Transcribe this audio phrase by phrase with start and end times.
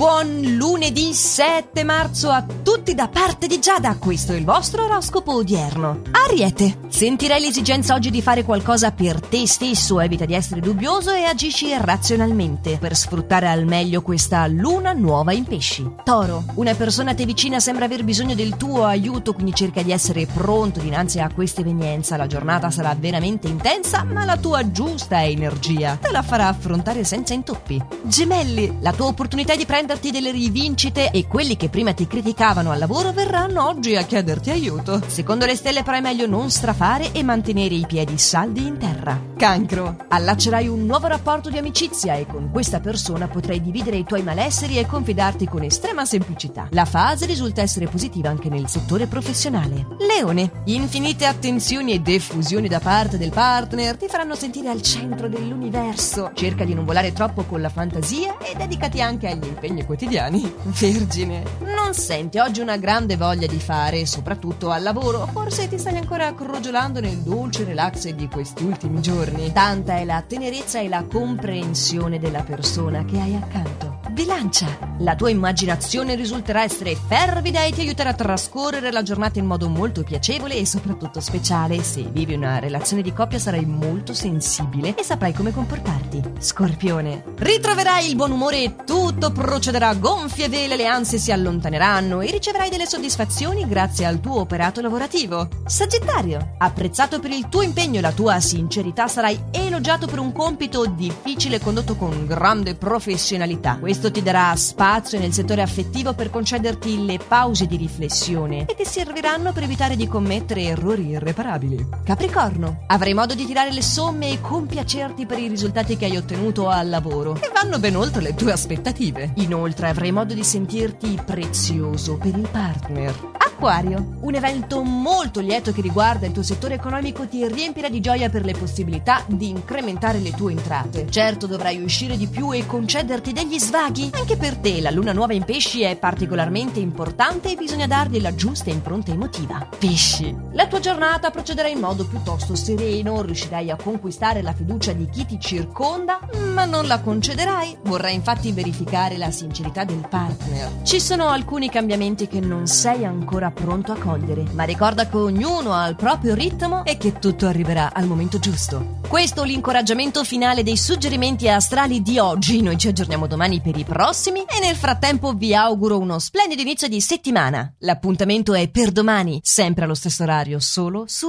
[0.00, 5.34] Buon lunedì 7 marzo a tutti da parte di Giada, questo è il vostro oroscopo
[5.34, 6.04] odierno.
[6.26, 11.24] Ariete, sentirai l'esigenza oggi di fare qualcosa per te stesso, evita di essere dubbioso e
[11.24, 15.86] agisci razionalmente per sfruttare al meglio questa luna nuova in pesci.
[16.02, 19.92] Toro, una persona a te vicina sembra aver bisogno del tuo aiuto, quindi cerca di
[19.92, 22.16] essere pronto dinanzi a questa evenienza.
[22.16, 27.34] La giornata sarà veramente intensa, ma la tua giusta energia te la farà affrontare senza
[27.34, 27.78] intoppi.
[28.04, 32.70] Gemelli, la tua opportunità di prendere prenderti delle rivincite e quelli che prima ti criticavano
[32.70, 35.02] al lavoro verranno oggi a chiederti aiuto.
[35.04, 39.20] Secondo le stelle però è meglio non strafare e mantenere i piedi saldi in terra.
[39.36, 39.96] Cancro.
[40.08, 44.78] Allaccerai un nuovo rapporto di amicizia e con questa persona potrai dividere i tuoi malesseri
[44.78, 46.68] e confidarti con estrema semplicità.
[46.70, 49.86] La fase risulta essere positiva anche nel settore professionale.
[49.98, 50.62] Leone.
[50.66, 56.30] Infinite attenzioni e diffusioni da parte del partner ti faranno sentire al centro dell'universo.
[56.34, 60.54] Cerca di non volare troppo con la fantasia e dedicati anche agli impegni impegni quotidiani.
[60.62, 65.26] Vergine, non senti oggi una grande voglia di fare, soprattutto al lavoro?
[65.26, 69.52] Forse ti stai ancora crogiolando nel dolce relax di questi ultimi giorni.
[69.52, 73.89] Tanta è la tenerezza e la comprensione della persona che hai accanto.
[74.20, 74.88] Bilancia.
[74.98, 79.70] La tua immaginazione risulterà essere fervida e ti aiuterà a trascorrere la giornata in modo
[79.70, 81.82] molto piacevole e soprattutto speciale.
[81.82, 86.20] Se vivi una relazione di coppia sarai molto sensibile e saprai come comportarti.
[86.38, 87.24] Scorpione.
[87.34, 92.30] Ritroverai il buon umore e tutto procederà a gonfie vele, le ansie si allontaneranno e
[92.30, 95.48] riceverai delle soddisfazioni grazie al tuo operato lavorativo.
[95.64, 96.56] Sagittario.
[96.58, 101.58] Apprezzato per il tuo impegno e la tua sincerità, sarai elogiato per un compito difficile
[101.58, 103.78] condotto con grande professionalità.
[103.80, 108.84] Questo ti darà spazio nel settore affettivo per concederti le pause di riflessione e ti
[108.84, 111.86] serviranno per evitare di commettere errori irreparabili.
[112.04, 116.68] Capricorno, avrai modo di tirare le somme e compiacerti per i risultati che hai ottenuto
[116.68, 119.32] al lavoro e vanno ben oltre le tue aspettative.
[119.36, 123.28] Inoltre avrai modo di sentirti prezioso per il partner.
[123.60, 128.30] Acquario, un evento molto lieto che riguarda il tuo settore economico ti riempirà di gioia
[128.30, 131.06] per le possibilità di incrementare le tue entrate.
[131.10, 133.89] Certo dovrai uscire di più e concederti degli svaghi.
[133.92, 138.32] Anche per te la luna nuova in pesci è particolarmente importante e bisogna dargli la
[138.32, 139.66] giusta impronta emotiva.
[139.76, 145.08] Pesci, la tua giornata procederà in modo piuttosto sereno, riuscirai a conquistare la fiducia di
[145.10, 146.20] chi ti circonda,
[146.54, 147.78] ma non la concederai.
[147.82, 150.70] Vorrai infatti verificare la sincerità del partner.
[150.84, 155.72] Ci sono alcuni cambiamenti che non sei ancora pronto a cogliere, ma ricorda che ognuno
[155.72, 158.98] ha il proprio ritmo e che tutto arriverà al momento giusto.
[159.08, 162.62] Questo l'incoraggiamento finale dei suggerimenti astrali di oggi.
[162.62, 166.88] Noi ci aggiorniamo domani per i prossimi e nel frattempo vi auguro uno splendido inizio
[166.88, 167.74] di settimana.
[167.80, 171.28] L'appuntamento è per domani, sempre allo stesso orario, solo su